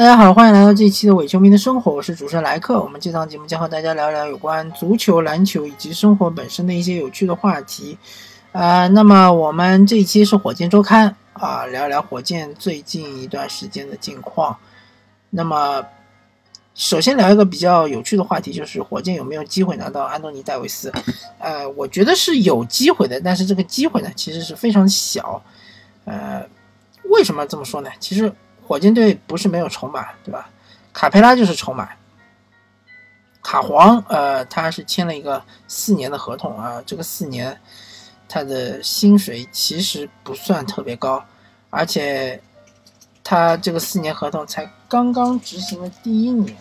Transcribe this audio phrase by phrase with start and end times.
[0.00, 2.80] 大家好，欢迎来到这一期的伪球迷的生活，我是主持人莱克。
[2.80, 7.98] 我们这档节目将和大家聊聊有关足球、篮球以及生活本身的一些有趣的话题。
[8.52, 14.56] 啊，那么我们这一期是火箭周刊啊，聊聊火箭最近一段时间的近况。
[15.28, 15.84] 那么，
[16.74, 20.90] 首先聊一个比较有趣的话题，就是火箭有没有机会拿到安东尼戴维斯？
[21.38, 25.42] 呃，我觉得是有机会的，但是这个机会呢，其实是非常小。
[26.06, 26.42] 呃，
[27.10, 27.90] 为什么这么说呢？
[28.00, 28.32] 其实。
[28.70, 30.48] 火箭队不是没有筹码，对吧？
[30.92, 31.88] 卡佩拉就是筹码。
[33.42, 37.60] 卡皇，呃，他是签了一个四年的合同啊，这个四年
[38.28, 41.20] 他的薪水其实不算特别高，
[41.68, 42.40] 而且
[43.24, 46.56] 他这个四年合同才刚刚执行了第一年，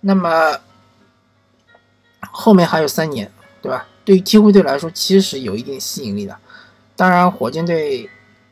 [0.00, 0.58] 那么
[2.30, 3.86] 后面还有三年，对吧？
[4.06, 6.34] 对于鹈鹕队来说，其实是有一定吸引力的。
[6.96, 8.08] 当然，火箭队。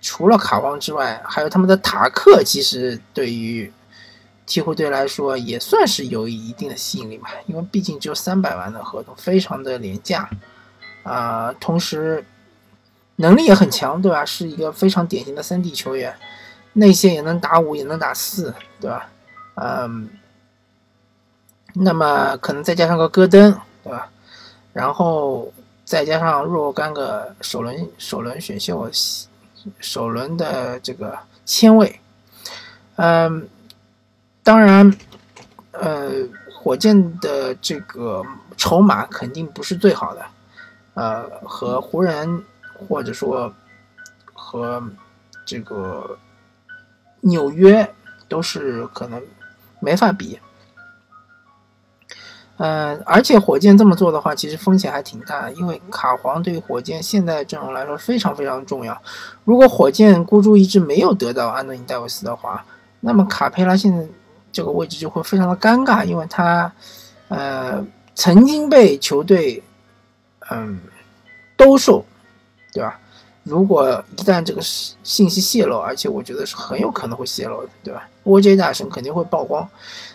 [0.08, 3.68] 除了卡皇之外，还有他们的塔克，其实对于
[4.46, 10.30] 鹈鹕队来说也算是有一定的吸引力吧，因为毕竟只有三百万的合同，非常的廉价
[11.02, 11.52] 啊。
[11.58, 12.24] 同时
[13.16, 14.24] 能力也很强，对吧？
[14.24, 16.14] 是一个非常典型的三 D 球员，
[16.74, 19.10] 内线也能打五，也能打四，对吧？
[19.56, 20.08] 嗯，
[21.74, 24.08] 那么可能再加上个戈登，对吧？
[24.72, 25.52] 然后
[25.84, 28.88] 再加上若干个首轮首轮选秀。
[29.80, 32.00] 首轮的这个签位，
[32.96, 33.48] 嗯，
[34.42, 34.92] 当然，
[35.72, 36.10] 呃，
[36.52, 38.22] 火箭的这个
[38.56, 40.26] 筹码肯定不是最好的，
[40.94, 42.44] 呃，和湖人
[42.88, 43.52] 或者说
[44.32, 44.82] 和
[45.44, 46.18] 这个
[47.20, 47.94] 纽约
[48.28, 49.22] 都是可能
[49.80, 50.38] 没法比。
[52.58, 58.98] 嗯，而且火箭这么做的话，其实风险还挺大，因为卡皇对火箭现在阵容来说非常非常重要。
[59.44, 62.64] 如果火箭孤注一掷没有得到安东尼戴维斯的话，
[63.00, 64.02] 那么卡佩拉现在
[64.50, 66.72] 这个位置就会非常的尴尬，因为他
[67.28, 67.84] 呃
[68.14, 69.62] 曾经被球队
[70.50, 70.80] 嗯
[71.58, 72.02] 兜售，
[72.72, 72.98] 对吧？
[73.42, 79.68] 如果一旦这个信息泄露，而且我觉得是很有可能会泄露的，对吧？OJ 大神肯定会曝光，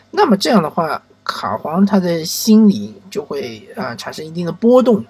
[0.10, 1.00] 那么这样的话。
[1.24, 5.06] 卡皇他的心理就会啊产生一定的波动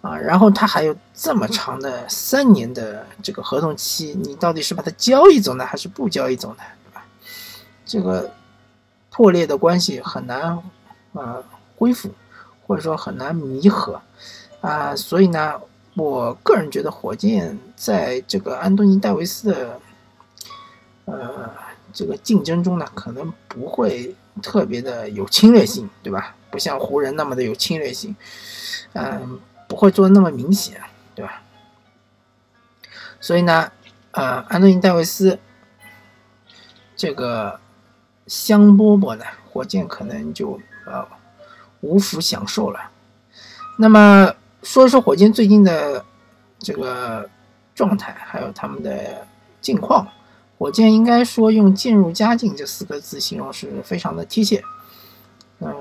[0.00, 6.62] 啊，然后他还有这么长的三年的这个合同期，你到底是把它交易走呢，还是不交易走呢？
[7.84, 8.30] 这个
[9.10, 10.58] 破裂的关系很难
[11.12, 11.42] 啊
[11.76, 12.10] 恢复，
[12.66, 14.00] 或者说很难弥合
[14.62, 15.60] 啊，所以呢，
[15.94, 19.80] 我个人觉得火箭在这个安东尼戴维斯的
[21.04, 21.50] 呃
[21.92, 24.14] 这个竞争中呢，可能不会。
[24.42, 26.34] 特别的有侵略性，对吧？
[26.50, 28.14] 不像湖人那么的有侵略性，
[28.92, 30.80] 嗯，不会做那么明显，
[31.14, 31.42] 对吧？
[33.20, 33.72] 所以呢，
[34.12, 35.38] 呃，安东尼戴维斯
[36.94, 37.58] 这个
[38.26, 41.06] 香饽饽呢，火箭可能就呃
[41.80, 42.90] 无福享受了。
[43.78, 46.04] 那么说一说火箭最近的
[46.58, 47.28] 这个
[47.74, 49.26] 状态，还有他们的
[49.60, 50.06] 近况。
[50.58, 54.62] 火箭应该说用“渐入佳境”这四个字形容是非常的贴切。
[55.58, 55.72] 呃，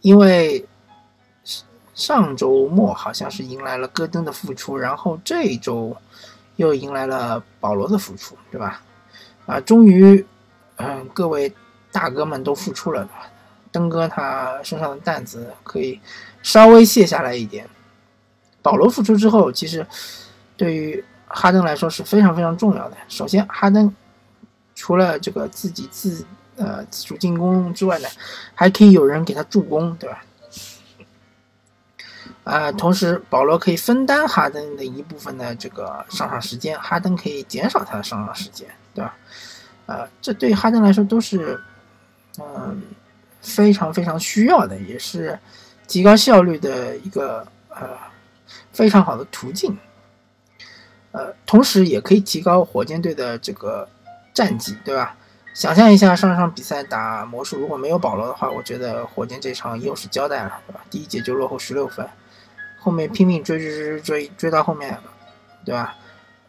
[0.00, 0.66] 因为
[1.94, 5.94] 上周末好像是迎来了戈登的复出，然后这一周
[6.56, 8.82] 又迎来了保罗的复出，对吧？
[9.46, 10.24] 啊，终于，
[10.76, 11.52] 嗯，各位
[11.92, 13.08] 大哥们都复出了，
[13.70, 16.00] 登哥他身上的担子可以
[16.42, 17.68] 稍微卸下来一点。
[18.62, 19.86] 保罗复出之后，其实
[20.56, 22.96] 对于哈登来说是非常非常重要的。
[23.08, 23.94] 首先，哈登
[24.74, 26.26] 除了这个自己自
[26.56, 28.08] 呃自主进攻之外呢，
[28.54, 30.24] 还可以有人给他助攻，对吧？
[32.42, 39.14] 啊，同时保罗可以分担哈登的一部分的这个上场时间，哈登可以减少他的上场时间，对吧？
[39.86, 41.60] 啊，这对哈登来说都是
[42.38, 42.82] 嗯
[43.40, 45.38] 非常非常需要的，也是
[45.86, 47.90] 提高效率的一个呃
[48.72, 49.76] 非常好的途径。
[51.12, 53.88] 呃，同时也可以提高火箭队的这个
[54.32, 55.16] 战绩，对吧？
[55.52, 60.80] 想象一下上场比赛打魔术，如果没有保罗的话，我觉得火箭这场又是交代了，对吧？
[60.88, 62.08] 第一节就落后十六分，
[62.78, 64.96] 后面拼命追追追追追到后面，
[65.64, 65.96] 对吧？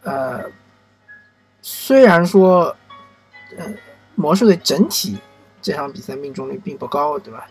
[0.04, 0.44] 呃，
[1.60, 2.76] 虽然说，
[3.58, 3.66] 呃，
[4.14, 5.18] 魔术队整体
[5.60, 7.48] 这场比赛命中率并不高，对吧？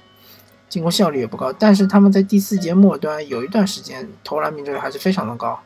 [0.70, 5.60] 进攻效率也不高，但是他们在第四节末端有一段时间投篮命中率还是非常的高。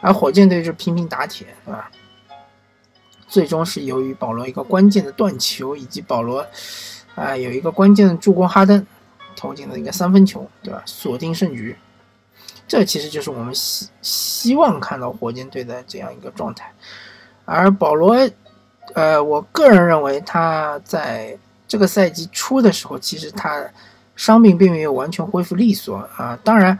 [0.00, 1.90] 而火箭队就拼命打铁，对吧？
[3.28, 6.44] 最终是由于保罗一个关键的断球，以及保罗
[7.14, 8.84] 啊有一个关键的助攻，哈登
[9.36, 10.82] 投进了一个三分球，对吧？
[10.84, 11.76] 锁定胜局。
[12.66, 16.72] 这其实就是我们希希望看到火箭队的这样一个状态。
[17.44, 18.16] 而保罗
[18.94, 21.38] 呃，我个人认为他在
[21.68, 23.64] 这个赛季初的时候，其实他
[24.16, 26.38] 伤病并没有完全恢复利索啊。
[26.42, 26.76] 当然，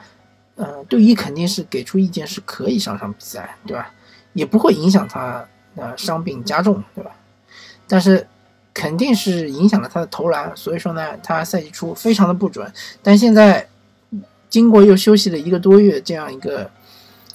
[0.63, 3.95] 嗯，队医肯定是给出意见是可以上场比赛，对吧？
[4.35, 7.11] 也不会影响他呃伤病加重，对吧？
[7.89, 8.27] 但是
[8.75, 12.71] 肯定是影响了他的投篮，所以说呢，他赛季初非常的不准。
[13.03, 13.67] 但现在
[14.51, 16.71] 经过又休息了一个多月这样一个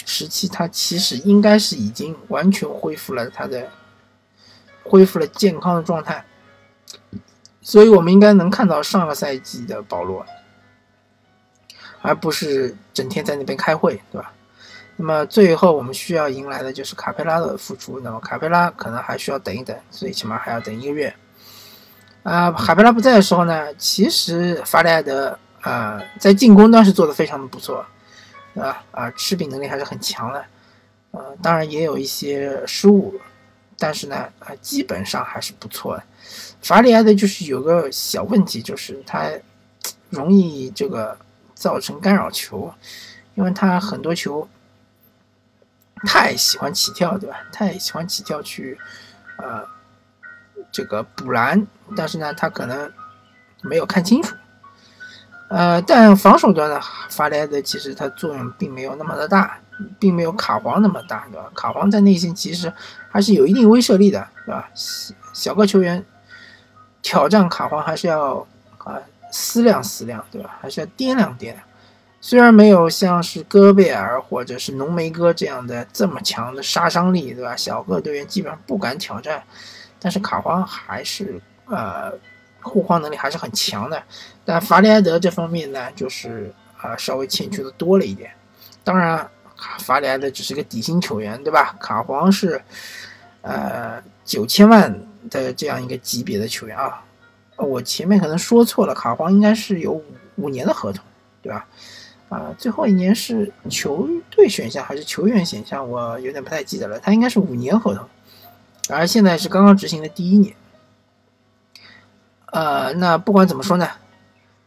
[0.06, 3.68] 时期，他其实应该是已经完全恢复了他的
[4.84, 6.24] 恢复了健康的状态，
[7.62, 10.24] 所以我们应该能看到上个赛季的保罗，
[12.06, 14.32] 而不是整天在那边开会，对吧？
[14.98, 18.00] 那么最后我们需要迎来的就是卡佩拉的复出。
[18.00, 21.14] 那么卡佩拉可能还需要等一等，最起码还要等一个月。
[22.24, 27.86] 啊，卡佩拉不在的时候呢，其实法里埃德啊在进攻端是做的非常的不错，
[28.54, 28.84] 对吧？
[28.92, 30.46] 啊，吃饼能力还是很强的。
[31.12, 33.14] 呃，当然也有一些失误，
[33.78, 36.04] 但是呢，啊，基本上还是不错的。
[36.62, 39.30] 法里埃德就是有个小问题，就是他
[40.10, 41.18] 容易这个
[41.66, 42.72] 造成干扰球，
[43.34, 44.48] 因为他很多球。
[46.06, 47.38] 太喜欢起跳，对吧？
[47.52, 48.78] 太喜欢起跳去，
[49.38, 49.66] 呃，
[50.72, 51.66] 这个补篮，
[51.96, 52.92] 但是呢，他可能
[53.64, 54.36] 没有看清楚，
[55.50, 56.80] 呃，但防守端呢，
[57.10, 59.58] 发来的其实它作用并没有那么的大，
[59.98, 61.50] 并没有卡皇那么大，对吧？
[61.56, 62.72] 卡皇在内线其实
[63.10, 64.70] 还是有一定威慑力的，对吧？
[65.34, 66.06] 小个球员
[67.02, 68.46] 挑战卡皇还是要
[68.80, 69.02] 啊
[69.38, 70.58] 思量思量，对吧？
[70.62, 71.58] 还是要掂量掂量。
[72.22, 77.54] 虽然没有像是戈贝尔或者是浓眉哥这样的这么强的杀伤力，对吧？
[77.54, 79.44] 小个队员基本上不敢挑战，
[80.00, 82.14] 但是卡皇还是呃
[82.62, 84.02] 护框能力还是很强的。
[84.46, 88.32] 但法里埃德这方面呢，就是啊稍微欠缺的多了一点。
[88.86, 89.30] 当然，
[89.80, 91.76] 法里埃德只是个底薪球员，对吧？
[91.82, 92.60] 卡皇是
[93.42, 94.98] 呃九千万
[95.30, 97.04] 的这样一个级别的球员啊。
[97.58, 100.04] 我前面可能说错了，卡皇应该是有五
[100.36, 101.04] 五年的合同，
[101.42, 101.66] 对吧？
[102.28, 105.88] 啊，最后一年是球队选项还是球员选项？
[105.88, 107.00] 我有点不太记得了。
[107.00, 108.06] 他应该是五年合同，
[108.90, 110.56] 而现在是刚刚执行的第一年。
[112.48, 113.88] 呃，那不管怎么说呢，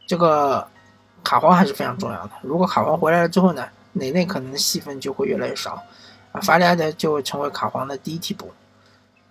[0.07, 0.65] 这个
[1.23, 2.31] 卡皇还是非常重要的。
[2.41, 5.83] 如果卡皇回来了之后呢，哪内可能戏份就会越来越少，
[6.31, 8.51] 啊，法里埃德就会成为卡皇的第一替补。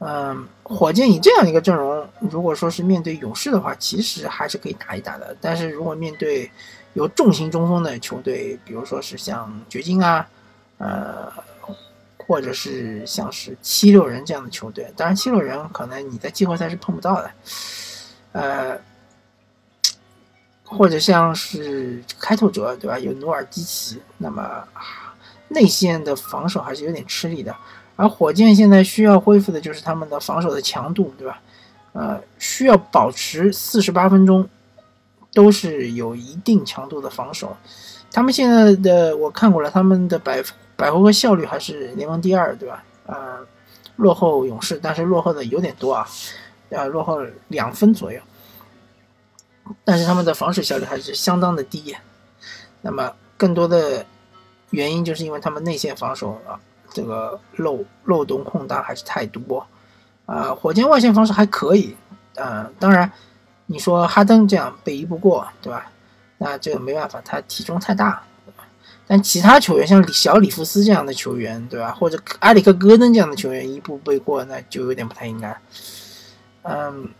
[0.01, 5.37] 嗯，火箭以这样一个阵容，如果说是面对勇士的话，其实还是可以打一打的。
[5.41, 6.49] 但是如果面对
[6.95, 10.25] 有重型中锋的球队，比如说是像掘金啊，
[10.79, 11.33] 呃，
[12.17, 17.31] 或者是像是七六人这样的球队，当然七六人可能你在季后赛是碰不到的，
[18.33, 18.81] 呃，
[20.63, 22.97] 或者像是开拓者对吧？
[23.01, 24.63] 有努尔基奇，那么
[25.49, 27.53] 内线的防守还是有点吃力的。
[27.99, 31.43] 而火箭现在需要恢复的就是他们的防守的强度，对吧？
[31.93, 34.49] 呃，需要保持四十八分钟。
[35.35, 37.55] 都是有一定强度的防守，
[38.11, 40.43] 他们现在的我看过了，他们的百
[40.75, 42.83] 百回合效率还是联盟第二，对吧？
[43.07, 43.39] 啊，
[43.97, 46.09] 落后勇士，但是落后的有点多啊，
[46.73, 48.19] 啊，落后两分左右，
[49.85, 51.95] 但是他们的防守效率还是相当的低。
[52.81, 54.05] 那么更多的
[54.71, 56.59] 原因就是因为他们内线防守啊，
[56.99, 59.67] 这个漏漏洞空档还是太多
[60.27, 60.55] 啊。
[60.55, 61.97] 火箭外线防守还可以，
[62.37, 63.11] 啊，当然。
[63.71, 65.93] 你说哈登这样背一不过，对吧？
[66.39, 68.23] 那这个没办法，他体重太大。
[69.07, 71.93] 但其他球员像李小里弗斯这样的球员，对吧？
[71.93, 75.55] 或者埃里克戈登这样的球员一步背过，那就有点不太应该。
[76.63, 77.11] 嗯，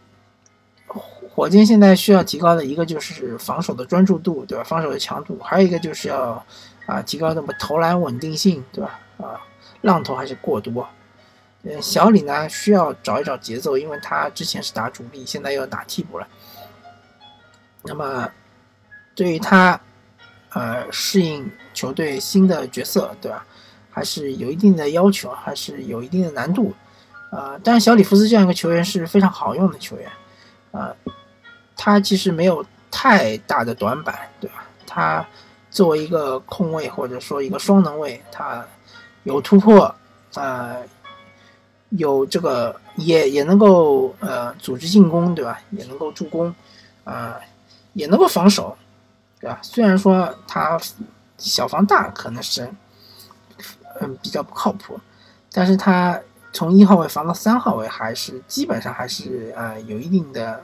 [0.87, 4.65] 火箭现在需要提高的一个就是防守的专注度，对吧？
[4.65, 6.43] 防守的强度，还有一个就是要
[6.87, 8.99] 啊提高那么投篮稳定性，对吧？
[9.19, 9.37] 啊，
[9.83, 10.89] 浪头还是过多。
[11.65, 16.27] 呃，小李呢需要找一找节奏，因为他之前是打主力，现在又打替补了。
[17.83, 18.31] 那么，
[19.15, 19.81] 对于他，
[20.51, 23.45] 呃，适应球队新的角色，对吧？
[23.91, 26.73] 还是有一定的要求，还是有一定的难度。
[27.31, 30.11] 啊，但是小里弗斯这样一个球员是非常好用的球员，
[30.73, 30.95] 啊，
[31.77, 34.65] 他其实没有太大的短板，对吧？
[34.87, 35.27] 他
[35.71, 38.65] 作为一个控卫或者说一个双能卫，他
[39.25, 39.95] 有突破，
[40.35, 40.77] 啊。
[41.93, 45.59] 有这个也也能够呃组织进攻，对吧？
[45.71, 46.55] 也能够助攻，
[47.03, 47.41] 啊，
[47.95, 48.77] 也能够防守，
[49.41, 49.59] 对吧？
[49.63, 50.79] 虽然说他
[51.39, 52.71] 小防大可能是
[54.03, 55.01] 嗯比较不靠谱，
[55.51, 56.21] 但是他
[56.53, 60.63] 从一号位防到三号位还是基本上还是呃有一定的，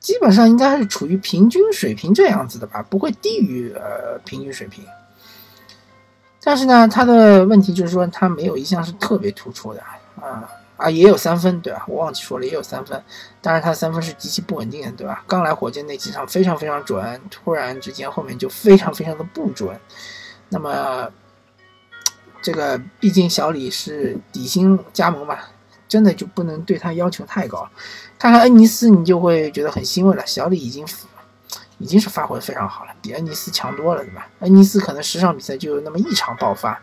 [0.00, 4.82] 基本上应该是处于平均水平这样子的吧，不会低于呃平均水平。
[6.46, 9.82] 但是呢，他的问题就是说他没有一项是特别突出的
[10.14, 10.48] 啊。
[10.76, 11.84] 啊，也有三分，对吧？
[11.88, 13.02] 我忘记说了，也有三分。
[13.40, 15.24] 当然，他三分是极其不稳定的，对吧？
[15.26, 19.76] 刚来火箭那几场非常非常准，突然之间后面就非常非常的不准。
[20.50, 21.10] 那么，
[22.42, 25.38] 这个毕竟小李是底薪加盟嘛，
[25.88, 27.68] 真的就不能对他要求太高。
[28.18, 30.24] 看看恩尼斯，你就会觉得很欣慰了。
[30.24, 30.86] 小李已经
[31.78, 34.28] 已经是发挥非常好了，比恩尼斯强多了，对吧？
[34.40, 36.80] 恩尼斯可能十场比赛就有那么一场爆发。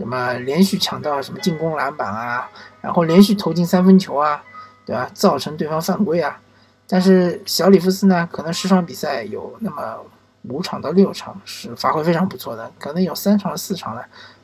[0.00, 2.48] 那么连续抢到什么进攻篮板啊，
[2.80, 4.40] 然后连续投进三分球啊，
[4.86, 5.10] 对吧？
[5.12, 6.40] 造成对方犯规啊。
[6.86, 9.98] 但是小里弗斯呢，可能十场比赛有那么
[10.44, 14.02] 五场到六场是发挥非常不错的，可能有三场四场呢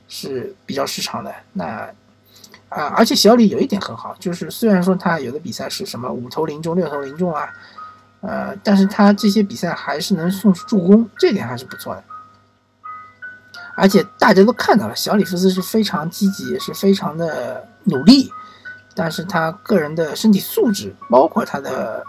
[0.08, 1.32] 是比较失常的。
[1.52, 1.88] 那
[2.68, 7.48] 啊，而且小李有一点很好，就是虽然说他有的比赛是什么五投零中、六投零中啊，
[8.26, 12.02] 呃，但是他这些比赛还是能送出助攻，这点还是不错的。
[13.76, 18.30] 而且大家都看到了，小里弗斯是非常积极，也是非常的努力，
[18.94, 22.02] 但是他个人的身体素质，包括他的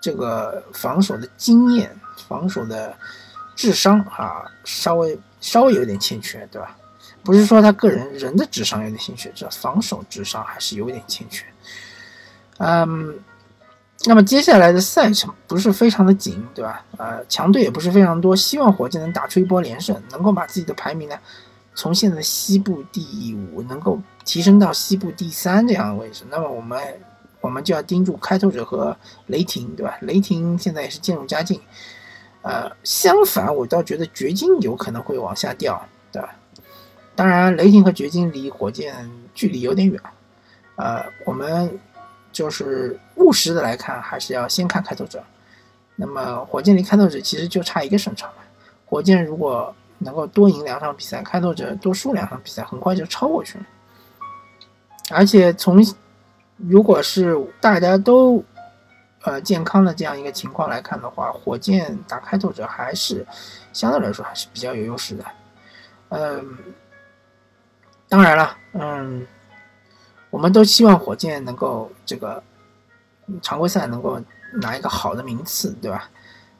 [0.00, 1.94] 这个防守的经验、
[2.26, 2.96] 防守的
[3.54, 6.74] 智商啊，稍微稍微有点欠缺，对吧？
[7.22, 11.44] 不是说他个人人的智商有点欠缺，这防守智商还是有点欠缺，
[12.56, 13.18] 嗯。
[14.06, 16.84] 那么接下来的赛程不是非常的紧，对吧？
[16.98, 21.16] 呃，强队也不是非常多，希望火箭能打出一波连胜，能够把自己的排名呢，
[21.74, 26.24] 从现在西部第五能够提升到西部第三这样的位置。
[26.28, 26.78] 那么我们
[27.40, 28.94] 我们就要盯住开拓者和
[29.28, 29.96] 雷霆，对吧？
[30.02, 31.58] 雷霆现在也是渐入佳境，
[32.42, 35.82] 呃，相反，我倒觉得掘金有可能会往下掉，
[36.12, 36.36] 对吧？
[37.16, 39.98] 当然，雷霆和掘金离火箭距离有点远，
[40.76, 41.80] 呃，我们。
[42.34, 45.22] 就是务实的来看，还是要先看开拓者。
[45.94, 48.38] 那么火箭离开拓者其实就差一个胜场了。
[48.84, 53.64] 火箭如果能够多赢两场比赛，开拓者多输两场比赛，很快就超过去了。
[55.10, 55.78] 而且从
[56.56, 58.42] 如果是大家都
[59.22, 63.24] 呃健康的这样一个情况来看的话，火箭打开拓者还是
[63.72, 65.24] 相对来说还是比较有优势的。
[66.08, 66.58] 嗯，
[68.08, 69.24] 当然了，嗯。
[70.34, 72.42] 我们都希望火箭能够这个
[73.40, 74.20] 常规赛能够
[74.54, 76.10] 拿一个好的名次，对吧？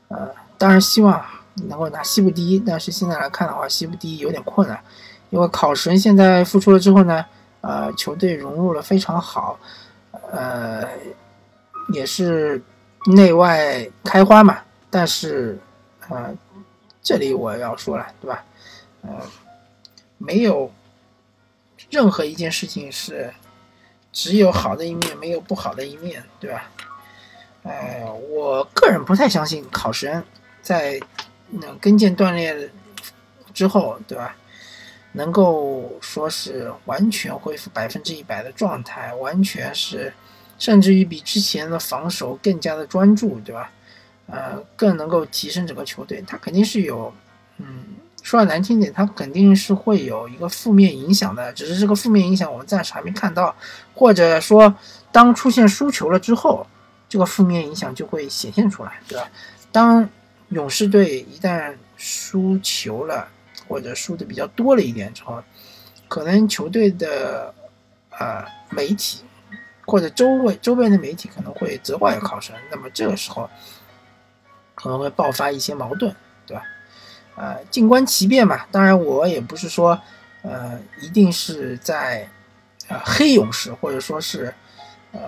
[0.07, 1.21] 呃，当然希望
[1.55, 4.81] 能够拿西部第一，但是现在来看的话，西部第一有点困难，
[5.31, 7.27] 因为考神现在复出了之后呢，
[7.63, 9.59] 呃，球队融入了非常好，
[10.31, 10.87] 呃，
[11.93, 12.63] 也是
[13.07, 14.59] 内外开花嘛。
[14.89, 15.59] 但是，
[16.09, 16.33] 呃，
[17.03, 18.45] 这里我要说了，对吧？
[19.03, 19.11] 呃，
[20.17, 20.71] 没有
[21.91, 23.35] 任何一件事情是。
[24.15, 26.71] 只有好的一面，没有不好的一面，对吧？
[27.65, 30.25] 哎，我个人不太相信考神
[30.63, 31.01] 在
[31.51, 32.71] 那跟腱断裂
[33.53, 34.37] 之后，对吧？
[35.13, 40.13] 能够说是完全恢复百分之一百的状态，完全是，
[40.59, 43.71] 甚至于比之前的防守更加的专注，对吧？
[44.27, 47.13] 呃，更能够提升整个球队，他肯定是有，
[47.59, 47.94] 嗯。
[48.25, 53.55] 说的难听点，它肯定是会有一个负面影响的，只是这个负面影响我们暂时还没看到，
[53.93, 54.75] 或者说
[55.13, 56.67] 当出现输球了之后，
[57.07, 59.29] 这个负面影响就会显现出来，对吧？
[59.71, 60.09] 当
[60.49, 63.29] 勇士队一旦输球了，
[63.69, 65.43] 或者输的比较多了一点之后，
[66.09, 67.53] 可能球队的
[68.19, 69.21] 呃媒体
[69.87, 73.51] 或者周围周边的媒体可能会责怪考生，那么这个时候
[74.75, 76.17] 可能会爆发一些矛盾，
[76.47, 76.63] 对吧？
[77.37, 78.65] 呃，静观其变嘛。
[78.71, 80.01] 当然，我也不是说，
[80.43, 82.29] 呃，一定是在，
[82.89, 84.55] 呃，黑勇士，或者说是，
[85.13, 85.21] 呃，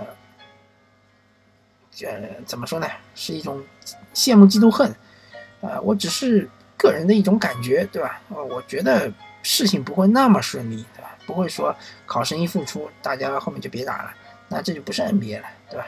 [2.02, 2.86] 呃，怎么说呢？
[3.14, 3.62] 是一种
[4.14, 4.94] 羡慕、嫉妒、恨。
[5.60, 8.20] 呃，我只是个人的一种感觉，对吧？
[8.28, 9.10] 呃，我觉得
[9.42, 11.16] 事情不会那么顺利，对吧？
[11.26, 14.10] 不会说考生一复出，大家后面就别打了，
[14.48, 15.86] 那这就不是 NBA 了，对吧？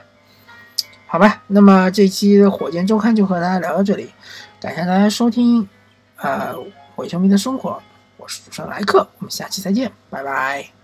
[1.07, 4.11] 好吧，那么这期火箭周刊就和大家聊到这里，
[4.61, 5.69] 感谢大家收听。
[6.19, 6.55] 呃，
[6.97, 7.81] 伪球迷的生活，
[8.17, 10.78] 我是主持人莱克，我们下期再见，拜拜。